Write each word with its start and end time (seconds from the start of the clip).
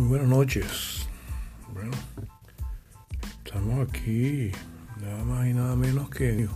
Muy 0.00 0.08
buenas 0.08 0.28
noches. 0.28 1.06
Estamos 3.44 3.86
aquí 3.86 4.50
nada 4.98 5.24
más 5.24 5.46
y 5.46 5.52
nada 5.52 5.76
menos 5.76 6.08
que 6.08 6.48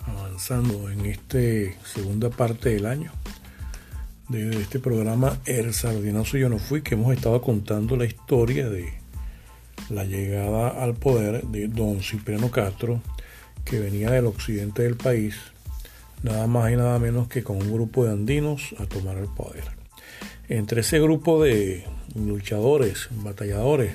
avanzando 0.00 0.90
en 0.90 1.06
esta 1.06 1.38
segunda 1.82 2.28
parte 2.28 2.74
del 2.74 2.84
año 2.84 3.10
de 4.28 4.50
este 4.60 4.80
programa 4.80 5.38
El 5.46 5.72
Sardinazo 5.72 6.36
Yo 6.36 6.50
No 6.50 6.58
Fui, 6.58 6.82
que 6.82 6.94
hemos 6.94 7.14
estado 7.14 7.40
contando 7.40 7.96
la 7.96 8.04
historia 8.04 8.68
de 8.68 8.92
la 9.88 10.04
llegada 10.04 10.68
al 10.68 10.92
poder 10.96 11.46
de 11.46 11.68
don 11.68 12.02
Cipriano 12.02 12.50
Castro, 12.50 13.00
que 13.64 13.80
venía 13.80 14.10
del 14.10 14.26
occidente 14.26 14.82
del 14.82 14.98
país, 14.98 15.36
nada 16.22 16.46
más 16.46 16.70
y 16.70 16.76
nada 16.76 16.98
menos 16.98 17.28
que 17.28 17.42
con 17.42 17.56
un 17.56 17.72
grupo 17.72 18.04
de 18.04 18.12
andinos 18.12 18.74
a 18.78 18.84
tomar 18.84 19.16
el 19.16 19.28
poder. 19.28 19.79
Entre 20.50 20.80
ese 20.80 20.98
grupo 20.98 21.40
de 21.40 21.84
luchadores, 22.16 23.06
batalladores, 23.22 23.92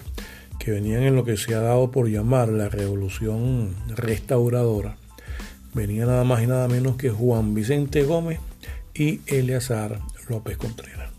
que 0.57 0.71
venían 0.71 1.03
en 1.03 1.13
lo 1.13 1.25
que 1.25 1.35
se 1.35 1.53
ha 1.53 1.59
dado 1.59 1.91
por 1.91 2.07
llamar 2.07 2.47
la 2.47 2.69
revolución 2.69 3.75
restauradora, 3.89 4.95
venía 5.73 6.05
nada 6.05 6.23
más 6.23 6.41
y 6.41 6.47
nada 6.47 6.69
menos 6.69 6.95
que 6.95 7.09
Juan 7.09 7.53
Vicente 7.53 8.03
Gómez 8.03 8.39
y 8.93 9.19
Eleazar 9.27 9.99
López 10.29 10.55
Contreras. 10.55 11.11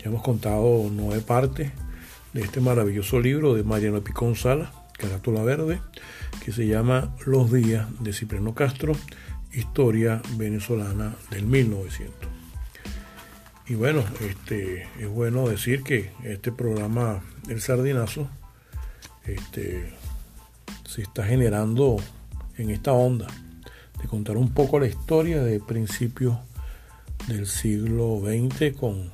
Ya 0.00 0.10
hemos 0.10 0.22
contado 0.22 0.90
nueve 0.92 1.22
partes 1.22 1.72
de 2.34 2.42
este 2.42 2.60
maravilloso 2.60 3.20
libro 3.20 3.54
de 3.54 3.64
Mariano 3.64 4.04
Picón 4.04 4.36
Sala, 4.36 4.74
Carátula 4.98 5.42
Verde, 5.42 5.80
que 6.44 6.52
se 6.52 6.66
llama 6.66 7.16
Los 7.24 7.50
días 7.50 7.86
de 8.00 8.12
Cipriano 8.12 8.54
Castro, 8.54 8.92
historia 9.54 10.20
venezolana 10.36 11.16
del 11.30 11.46
1900. 11.46 12.43
Y 13.66 13.76
bueno, 13.76 14.04
este, 14.20 14.82
es 14.98 15.08
bueno 15.08 15.48
decir 15.48 15.82
que 15.82 16.12
este 16.22 16.52
programa 16.52 17.22
El 17.48 17.62
Sardinazo 17.62 18.28
este, 19.24 19.90
se 20.84 21.00
está 21.00 21.24
generando 21.24 21.96
en 22.58 22.68
esta 22.68 22.92
onda 22.92 23.26
de 24.02 24.06
contar 24.06 24.36
un 24.36 24.52
poco 24.52 24.78
la 24.78 24.86
historia 24.86 25.42
de 25.42 25.60
principios 25.60 26.36
del 27.26 27.46
siglo 27.46 28.20
XX 28.20 28.76
con 28.78 29.10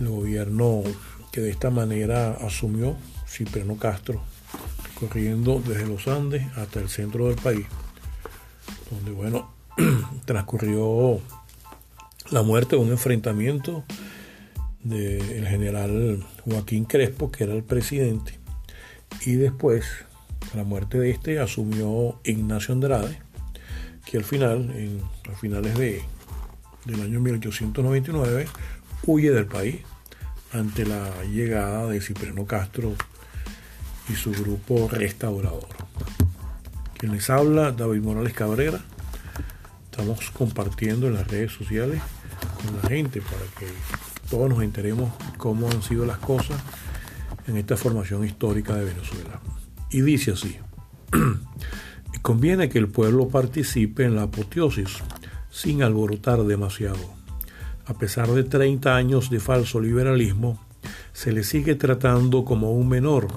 el 0.00 0.08
gobierno 0.08 0.82
que 1.30 1.40
de 1.40 1.50
esta 1.50 1.70
manera 1.70 2.32
asumió 2.44 2.96
Cipriano 3.28 3.76
Castro, 3.76 4.20
corriendo 4.98 5.62
desde 5.64 5.86
los 5.86 6.08
Andes 6.08 6.44
hasta 6.56 6.80
el 6.80 6.88
centro 6.88 7.28
del 7.28 7.36
país, 7.36 7.66
donde 8.90 9.12
bueno, 9.12 9.52
transcurrió 10.24 11.20
la 12.30 12.42
muerte 12.42 12.76
de 12.76 12.82
un 12.82 12.90
enfrentamiento 12.90 13.84
del 14.82 15.46
general 15.46 16.24
Joaquín 16.44 16.84
Crespo, 16.84 17.30
que 17.30 17.44
era 17.44 17.54
el 17.54 17.62
presidente, 17.62 18.38
y 19.24 19.34
después, 19.34 19.86
la 20.54 20.64
muerte 20.64 20.98
de 20.98 21.10
este, 21.10 21.40
asumió 21.40 22.20
Ignacio 22.24 22.74
Andrade, 22.74 23.18
que 24.04 24.18
al 24.18 24.24
final, 24.24 24.70
en, 24.76 25.00
a 25.30 25.36
finales 25.36 25.76
de, 25.78 26.02
del 26.84 27.00
año 27.00 27.20
1899, 27.20 28.46
huye 29.06 29.30
del 29.30 29.46
país 29.46 29.76
ante 30.52 30.86
la 30.86 31.24
llegada 31.24 31.86
de 31.86 32.00
Cipriano 32.00 32.46
Castro 32.46 32.94
y 34.08 34.14
su 34.14 34.32
grupo 34.32 34.88
restaurador. 34.88 35.68
Quien 36.96 37.12
les 37.12 37.28
habla, 37.30 37.72
David 37.72 38.02
Morales 38.02 38.32
Cabrera. 38.32 38.80
Estamos 39.90 40.30
compartiendo 40.30 41.08
en 41.08 41.14
las 41.14 41.26
redes 41.26 41.52
sociales 41.52 42.00
con 42.58 42.76
la 42.82 42.88
gente 42.88 43.20
para 43.20 43.42
que 43.58 43.66
todos 44.28 44.48
nos 44.48 44.62
enteremos 44.62 45.12
cómo 45.36 45.68
han 45.70 45.82
sido 45.82 46.04
las 46.04 46.18
cosas 46.18 46.60
en 47.46 47.56
esta 47.56 47.76
formación 47.76 48.24
histórica 48.24 48.74
de 48.74 48.84
Venezuela. 48.84 49.40
Y 49.90 50.02
dice 50.02 50.32
así, 50.32 50.58
conviene 52.22 52.68
que 52.68 52.78
el 52.78 52.88
pueblo 52.88 53.28
participe 53.28 54.04
en 54.04 54.16
la 54.16 54.24
apoteosis 54.24 54.98
sin 55.50 55.82
alborotar 55.82 56.44
demasiado. 56.44 57.16
A 57.86 57.94
pesar 57.94 58.28
de 58.28 58.44
30 58.44 58.94
años 58.94 59.30
de 59.30 59.40
falso 59.40 59.80
liberalismo, 59.80 60.60
se 61.14 61.32
le 61.32 61.42
sigue 61.42 61.74
tratando 61.74 62.44
como 62.44 62.72
un 62.72 62.88
menor, 62.88 63.28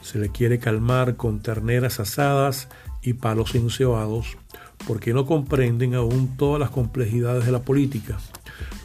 se 0.00 0.18
le 0.18 0.30
quiere 0.30 0.58
calmar 0.58 1.16
con 1.16 1.40
terneras 1.40 2.00
asadas 2.00 2.68
y 3.02 3.12
palos 3.12 3.54
encebados, 3.54 4.38
porque 4.86 5.12
no 5.12 5.26
comprenden 5.26 5.94
aún 5.94 6.36
todas 6.36 6.58
las 6.58 6.70
complejidades 6.70 7.44
de 7.44 7.52
la 7.52 7.60
política. 7.60 8.18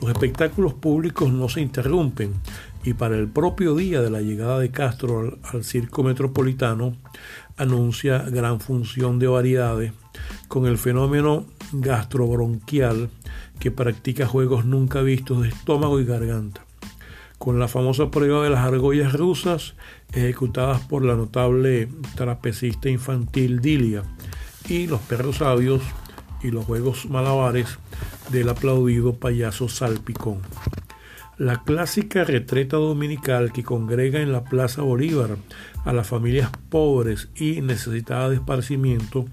Los 0.01 0.11
espectáculos 0.11 0.73
públicos 0.73 1.31
no 1.31 1.49
se 1.49 1.61
interrumpen 1.61 2.33
y 2.83 2.93
para 2.93 3.15
el 3.15 3.27
propio 3.27 3.75
día 3.75 4.01
de 4.01 4.11
la 4.11 4.21
llegada 4.21 4.59
de 4.59 4.69
Castro 4.69 5.37
al, 5.43 5.63
circo 5.63 6.03
metropolitano 6.03 6.95
anuncia 7.57 8.19
gran 8.19 8.59
función 8.59 9.17
de 9.17 9.27
variedades 9.27 9.93
con 10.47 10.67
el 10.67 10.77
fenómeno 10.77 11.45
gastrobronquial 11.71 13.09
que 13.59 13.71
practica 13.71 14.27
juegos 14.27 14.65
nunca 14.65 15.01
vistos 15.01 15.41
de 15.41 15.49
estómago 15.49 15.99
y 15.99 16.05
garganta, 16.05 16.63
con 17.39 17.59
la 17.59 17.67
famosa 17.67 18.11
prueba 18.11 18.43
de 18.43 18.51
las 18.51 18.65
argollas 18.65 19.13
rusas 19.13 19.73
ejecutadas 20.13 20.81
por 20.81 21.03
la 21.03 21.15
notable 21.15 21.89
trapecista 22.15 22.89
infantil 22.89 23.61
Dilia 23.61 24.03
y 24.69 24.87
los 24.87 25.01
perros 25.01 25.37
sabios 25.37 25.81
y 26.45 26.51
los 26.51 26.65
juegos 26.65 27.09
malabares 27.09 27.77
del 28.29 28.49
aplaudido 28.49 29.15
payaso 29.15 29.67
Salpicón. 29.67 30.41
La 31.37 31.63
clásica 31.63 32.23
retreta 32.23 32.77
dominical 32.77 33.51
que 33.51 33.63
congrega 33.63 34.21
en 34.21 34.31
la 34.31 34.43
Plaza 34.45 34.83
Bolívar 34.83 35.37
a 35.83 35.91
las 35.91 36.07
familias 36.07 36.49
pobres 36.69 37.29
y 37.35 37.61
necesitadas 37.61 38.29
de 38.29 38.35
esparcimiento 38.37 39.25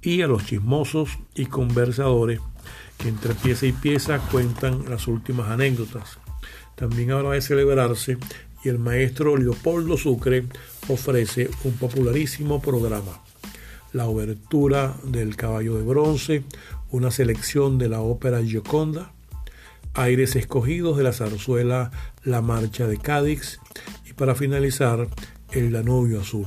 y 0.00 0.22
a 0.22 0.26
los 0.26 0.46
chismosos 0.46 1.10
y 1.34 1.46
conversadores 1.46 2.40
que 2.98 3.08
entre 3.08 3.34
pieza 3.34 3.66
y 3.66 3.72
pieza 3.72 4.18
cuentan 4.30 4.88
las 4.88 5.06
últimas 5.08 5.50
anécdotas. 5.50 6.18
También 6.76 7.10
habrá 7.10 7.30
de 7.30 7.42
celebrarse 7.42 8.18
y 8.64 8.68
el 8.68 8.78
maestro 8.78 9.36
Leopoldo 9.36 9.98
Sucre 9.98 10.44
ofrece 10.88 11.50
un 11.64 11.72
popularísimo 11.72 12.62
programa. 12.62 13.20
La 13.94 14.08
obertura 14.08 14.96
del 15.04 15.36
Caballo 15.36 15.76
de 15.76 15.84
Bronce, 15.84 16.42
una 16.90 17.12
selección 17.12 17.78
de 17.78 17.88
la 17.88 18.00
ópera 18.00 18.42
Gioconda, 18.42 19.12
aires 19.94 20.34
escogidos 20.34 20.96
de 20.96 21.04
la 21.04 21.12
zarzuela 21.12 21.92
La 22.24 22.42
Marcha 22.42 22.88
de 22.88 22.98
Cádiz 22.98 23.60
y 24.04 24.12
para 24.12 24.34
finalizar 24.34 25.06
el 25.52 25.70
Danubio 25.70 26.22
Azul. 26.22 26.46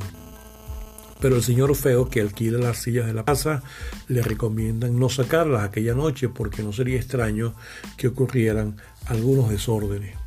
Pero 1.21 1.37
el 1.37 1.41
señor 1.41 1.73
Feo, 1.73 2.09
que 2.09 2.19
alquila 2.19 2.57
las 2.59 2.79
sillas 2.79 3.05
de 3.05 3.13
la 3.13 3.23
casa, 3.23 3.63
le 4.09 4.21
recomiendan 4.21 4.99
no 4.99 5.07
sacarlas 5.07 5.63
aquella 5.63 5.93
noche 5.93 6.27
porque 6.27 6.63
no 6.63 6.73
sería 6.73 6.97
extraño 6.97 7.55
que 7.95 8.09
ocurrieran 8.09 8.75
algunos 9.05 9.49
desórdenes. 9.49 10.26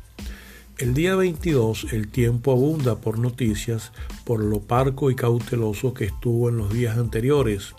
El 0.81 0.95
día 0.95 1.15
22 1.15 1.93
el 1.93 2.07
tiempo 2.07 2.51
abunda 2.51 2.95
por 2.95 3.19
noticias 3.19 3.91
por 4.25 4.43
lo 4.43 4.61
parco 4.61 5.11
y 5.11 5.15
cauteloso 5.15 5.93
que 5.93 6.05
estuvo 6.05 6.49
en 6.49 6.57
los 6.57 6.73
días 6.73 6.97
anteriores. 6.97 7.75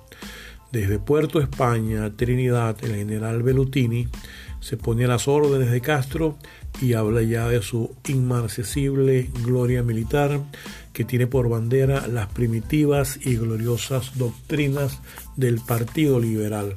Desde 0.71 1.01
Puerto 1.01 1.41
España, 1.41 2.15
Trinidad, 2.17 2.77
el 2.85 2.95
general 2.95 3.43
Bellutini 3.43 4.07
se 4.61 4.77
pone 4.77 5.05
a 5.05 5.09
las 5.09 5.27
órdenes 5.27 5.73
de 5.73 5.81
Castro 5.81 6.39
y 6.81 6.93
habla 6.93 7.23
ya 7.23 7.49
de 7.49 7.61
su 7.61 7.91
inmarcesible 8.07 9.29
gloria 9.43 9.83
militar 9.83 10.41
que 10.93 11.05
tiene 11.05 11.27
por 11.27 11.49
bandera 11.49 12.07
las 12.07 12.29
primitivas 12.29 13.19
y 13.21 13.35
gloriosas 13.35 14.17
doctrinas 14.17 15.01
del 15.35 15.61
Partido 15.61 16.21
Liberal. 16.21 16.77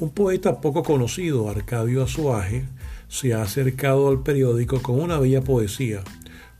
Un 0.00 0.10
poeta 0.10 0.60
poco 0.60 0.82
conocido, 0.82 1.48
Arcadio 1.48 2.02
Azuaje, 2.02 2.64
se 3.08 3.34
ha 3.34 3.42
acercado 3.42 4.08
al 4.08 4.22
periódico 4.22 4.80
con 4.82 5.00
una 5.00 5.18
bella 5.18 5.42
poesía, 5.42 6.02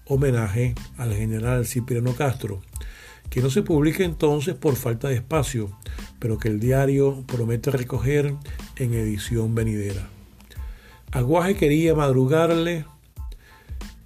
homenaje 0.07 0.75
al 0.97 1.15
general 1.15 1.67
Cipriano 1.67 2.15
Castro, 2.15 2.63
que 3.31 3.43
no 3.43 3.51
se 3.51 3.63
publica 3.63 4.05
entonces 4.05 4.55
por 4.55 4.77
falta 4.77 5.09
de 5.09 5.17
espacio, 5.17 5.77
pero 6.19 6.39
que 6.39 6.49
el 6.49 6.61
diario 6.61 7.25
promete 7.27 7.71
recoger 7.71 8.35
en 8.77 8.95
edición 8.95 9.55
venidera. 9.55 10.09
Aguaje 11.13 11.57
quería 11.57 11.95
madrugarle 11.95 12.85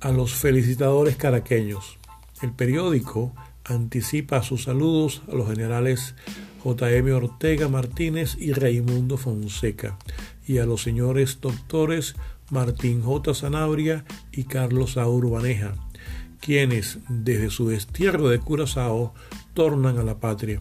a 0.01 0.11
los 0.11 0.35
felicitadores 0.35 1.17
caraqueños. 1.17 1.99
El 2.43 2.53
periódico 2.53 3.33
anticipa 3.65 4.43
sus 4.43 4.65
saludos 4.65 5.23
a 5.31 5.35
los 5.35 5.49
generales 5.49 6.15
J.M. 6.63 7.13
Ortega 7.13 7.69
Martínez 7.69 8.37
y 8.39 8.53
Raimundo 8.53 9.17
Fonseca 9.17 9.99
y 10.47 10.59
a 10.59 10.67
los 10.67 10.83
señores 10.83 11.41
doctores 11.41 12.15
Martín 12.51 13.03
J. 13.03 13.35
Sanabria 13.35 14.05
y 14.31 14.45
Carlos 14.45 14.97
A. 14.97 15.09
Urbaneja, 15.09 15.75
quienes 16.41 16.99
desde 17.09 17.51
su 17.51 17.69
destierro 17.69 18.29
de 18.29 18.39
Curazao 18.39 19.15
tornan 19.55 19.99
a 19.99 20.03
la 20.03 20.21
patria, 20.21 20.61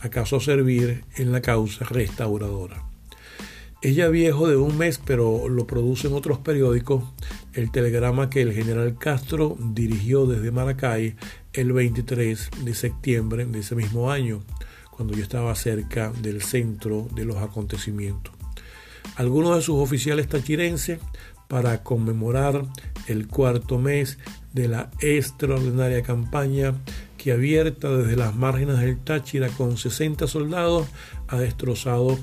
acaso 0.00 0.36
a 0.36 0.40
servir 0.40 1.04
en 1.16 1.32
la 1.32 1.40
causa 1.40 1.84
restauradora. 1.84 2.84
Es 3.80 3.94
ya 3.94 4.08
viejo 4.08 4.48
de 4.48 4.56
un 4.56 4.76
mes, 4.76 5.00
pero 5.04 5.48
lo 5.48 5.66
producen 5.66 6.12
otros 6.12 6.38
periódicos, 6.38 7.04
el 7.52 7.70
telegrama 7.70 8.28
que 8.28 8.42
el 8.42 8.52
general 8.52 8.98
Castro 8.98 9.56
dirigió 9.58 10.26
desde 10.26 10.50
Maracay 10.50 11.14
el 11.52 11.72
23 11.72 12.50
de 12.64 12.74
septiembre 12.74 13.46
de 13.46 13.60
ese 13.60 13.76
mismo 13.76 14.10
año, 14.10 14.42
cuando 14.90 15.14
yo 15.14 15.22
estaba 15.22 15.54
cerca 15.54 16.10
del 16.10 16.42
centro 16.42 17.06
de 17.14 17.24
los 17.24 17.36
acontecimientos. 17.36 18.34
Algunos 19.14 19.54
de 19.54 19.62
sus 19.62 19.76
oficiales 19.76 20.26
tachirenses, 20.26 20.98
para 21.48 21.82
conmemorar 21.82 22.66
el 23.06 23.26
cuarto 23.26 23.78
mes 23.78 24.18
de 24.52 24.68
la 24.68 24.90
extraordinaria 25.00 26.02
campaña 26.02 26.74
que 27.16 27.32
abierta 27.32 27.88
desde 27.96 28.16
las 28.16 28.36
márgenes 28.36 28.78
del 28.80 28.98
Táchira 28.98 29.48
con 29.48 29.76
60 29.76 30.26
soldados 30.26 30.86
ha 31.26 31.38
destrozado 31.38 32.18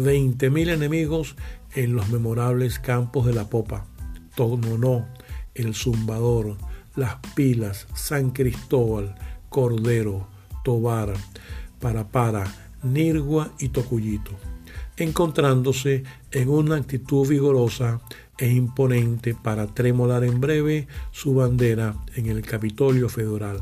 20.000 0.00 0.70
enemigos 0.70 1.36
en 1.74 1.94
los 1.94 2.08
memorables 2.08 2.78
campos 2.78 3.26
de 3.26 3.34
la 3.34 3.50
Popa, 3.50 3.86
Tognonó, 4.34 5.06
El 5.54 5.74
Zumbador, 5.74 6.56
Las 6.96 7.16
Pilas, 7.34 7.86
San 7.94 8.30
Cristóbal, 8.30 9.14
Cordero, 9.50 10.26
Tobar, 10.64 11.12
Parapara, 11.80 12.44
Nirgua 12.82 13.52
y 13.58 13.68
Tocuyito, 13.68 14.32
encontrándose 14.96 16.04
en 16.30 16.48
una 16.48 16.76
actitud 16.76 17.28
vigorosa 17.28 18.00
e 18.38 18.50
imponente 18.50 19.34
para 19.34 19.66
tremolar 19.66 20.24
en 20.24 20.40
breve 20.40 20.88
su 21.10 21.34
bandera 21.34 21.94
en 22.16 22.26
el 22.26 22.40
Capitolio 22.40 23.10
Federal, 23.10 23.60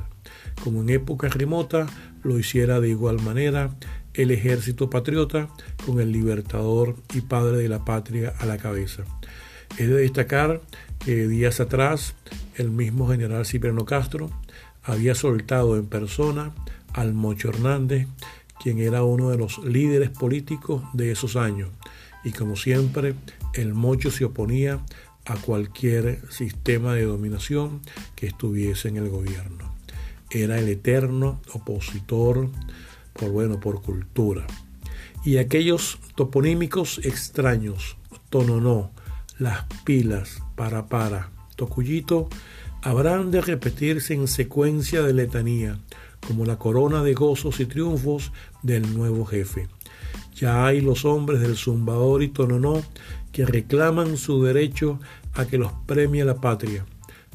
como 0.63 0.83
en 0.83 0.91
época 0.91 1.29
remota 1.29 1.87
lo 2.23 2.39
hiciera 2.39 2.81
de 2.81 2.91
igual 2.91 3.21
manera 3.21 3.77
el 4.19 4.33
ejército 4.33 4.91
patriota 4.91 5.49
con 5.87 6.01
el 6.01 6.11
libertador 6.11 6.97
y 7.15 7.21
padre 7.21 7.59
de 7.59 7.69
la 7.69 7.85
patria 7.85 8.35
a 8.41 8.47
la 8.47 8.59
cabeza. 8.59 9.05
Es 9.79 9.89
de 9.89 9.95
destacar 9.95 10.61
que 10.99 11.29
días 11.29 11.61
atrás 11.61 12.17
el 12.57 12.71
mismo 12.71 13.09
general 13.09 13.47
Cipriano 13.47 13.85
Castro 13.85 14.29
había 14.83 15.15
soltado 15.15 15.77
en 15.77 15.87
persona 15.87 16.53
al 16.95 17.15
Mocho 17.15 17.51
Hernández, 17.51 18.09
quien 18.61 18.81
era 18.81 19.05
uno 19.05 19.31
de 19.31 19.39
los 19.39 19.59
líderes 19.59 20.11
políticos 20.11 20.83
de 20.95 21.13
esos 21.13 21.37
años. 21.37 21.71
Y 22.25 22.33
como 22.33 22.57
siempre, 22.57 23.15
el 23.55 23.73
Mocho 23.73 24.11
se 24.11 24.25
oponía 24.25 24.81
a 25.27 25.37
cualquier 25.37 26.21
sistema 26.33 26.95
de 26.95 27.05
dominación 27.05 27.83
que 28.17 28.27
estuviese 28.27 28.89
en 28.89 28.97
el 28.97 29.11
gobierno. 29.11 29.73
Era 30.31 30.59
el 30.59 30.69
eterno 30.69 31.41
opositor 31.53 32.51
por 33.19 33.31
bueno, 33.31 33.61
por 33.61 33.83
cultura. 33.83 34.47
Y 35.25 35.39
aquellos 35.39 35.99
toponímicos 36.15 37.01
extraños, 37.05 37.97
Tononó, 38.31 38.93
Las 39.39 39.67
Pilas, 39.85 40.43
Para 40.55 40.87
Para, 40.87 41.31
Tocuyito, 41.57 42.29
habrán 42.83 43.31
de 43.31 43.41
repetirse 43.41 44.15
en 44.15 44.29
secuencia 44.29 45.03
de 45.03 45.13
letanía, 45.13 45.79
como 46.27 46.45
la 46.45 46.59
corona 46.59 47.03
de 47.03 47.15
gozos 47.15 47.61
y 47.61 47.67
triunfos 47.67 48.33
del 48.63 48.95
nuevo 48.95 49.25
jefe. 49.25 49.69
Ya 50.35 50.67
hay 50.67 50.81
los 50.81 51.05
hombres 51.05 51.41
del 51.41 51.57
Zumbador 51.57 52.23
y 52.23 52.29
Tononó 52.29 52.83
que 53.33 53.45
reclaman 53.45 54.17
su 54.17 54.43
derecho 54.43 55.01
a 55.35 55.47
que 55.47 55.59
los 55.59 55.73
premie 55.87 56.25
la 56.25 56.41
patria, 56.41 56.87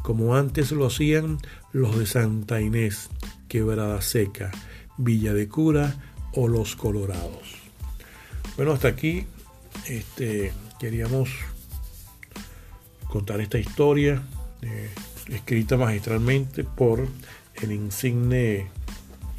como 0.01 0.35
antes 0.35 0.71
lo 0.71 0.85
hacían 0.85 1.37
los 1.71 1.97
de 1.97 2.05
Santa 2.05 2.61
Inés, 2.61 3.09
Quebrada 3.47 4.01
Seca, 4.01 4.51
Villa 4.97 5.33
de 5.33 5.47
Cura 5.47 5.95
o 6.33 6.47
Los 6.47 6.75
Colorados. 6.75 7.55
Bueno, 8.55 8.73
hasta 8.73 8.87
aquí 8.87 9.25
este, 9.87 10.53
queríamos 10.79 11.29
contar 13.09 13.41
esta 13.41 13.57
historia 13.57 14.21
eh, 14.61 14.89
escrita 15.29 15.77
magistralmente 15.77 16.63
por 16.63 17.07
el 17.61 17.71
insigne 17.71 18.67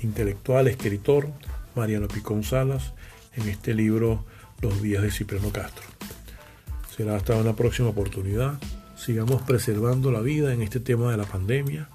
intelectual, 0.03 0.69
escritor 0.69 1.29
Mariano 1.75 2.09
Picón 2.09 2.45
Salas 2.45 2.93
en 3.35 3.49
este 3.49 3.75
libro 3.75 4.25
Los 4.61 4.81
días 4.83 5.03
de 5.03 5.11
Cipriano 5.11 5.51
Castro. 5.51 5.85
Será 6.97 7.17
hasta 7.17 7.37
una 7.37 7.57
próxima 7.57 7.89
oportunidad. 7.89 8.61
Sigamos 8.97 9.43
preservando 9.43 10.13
la 10.13 10.21
vida 10.21 10.53
en 10.53 10.63
este 10.63 10.79
tema 10.79 11.11
de 11.11 11.17
la 11.17 11.25
pandemia 11.25 11.89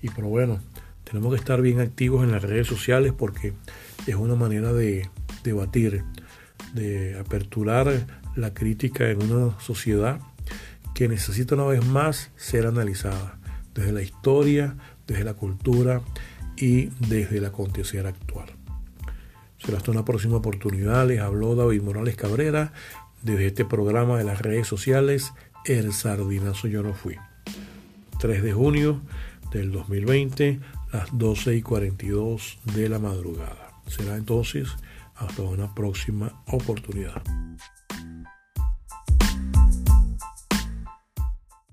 y 0.00 0.08
por 0.08 0.24
bueno, 0.24 0.60
tenemos 1.08 1.32
que 1.32 1.38
estar 1.38 1.62
bien 1.62 1.80
activos 1.80 2.22
en 2.22 2.32
las 2.32 2.42
redes 2.42 2.66
sociales 2.66 3.14
porque 3.16 3.54
es 4.06 4.14
una 4.14 4.34
manera 4.34 4.74
de 4.74 5.08
debatir, 5.42 6.04
de 6.74 7.18
aperturar 7.18 8.06
la 8.36 8.52
crítica 8.52 9.08
en 9.08 9.22
una 9.22 9.58
sociedad 9.58 10.20
que 10.94 11.08
necesita 11.08 11.54
una 11.54 11.64
vez 11.64 11.84
más 11.86 12.30
ser 12.36 12.66
analizada 12.66 13.38
desde 13.74 13.92
la 13.92 14.02
historia, 14.02 14.76
desde 15.06 15.24
la 15.24 15.32
cultura 15.32 16.02
y 16.56 16.90
desde 17.08 17.38
el 17.38 17.46
acontecer 17.46 18.06
actual. 18.06 18.50
Será 19.64 19.78
hasta 19.78 19.90
una 19.90 20.04
próxima 20.04 20.36
oportunidad. 20.36 21.08
Les 21.08 21.20
habló 21.20 21.54
David 21.54 21.82
Morales 21.82 22.16
Cabrera 22.16 22.72
desde 23.22 23.46
este 23.46 23.64
programa 23.64 24.18
de 24.18 24.24
las 24.24 24.42
redes 24.42 24.66
sociales 24.66 25.32
El 25.64 25.92
Sardinazo 25.92 26.68
Yo 26.68 26.82
No 26.82 26.92
Fui. 26.92 27.16
3 28.18 28.42
de 28.42 28.52
junio 28.52 29.00
del 29.52 29.72
2020 29.72 30.60
las 30.92 31.08
12 31.16 31.56
y 31.56 31.62
42 31.62 32.58
de 32.74 32.88
la 32.88 32.98
madrugada. 32.98 33.72
Será 33.86 34.16
entonces 34.16 34.68
hasta 35.16 35.42
una 35.42 35.74
próxima 35.74 36.42
oportunidad. 36.46 37.22